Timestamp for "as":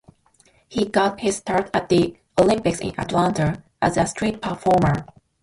3.83-3.97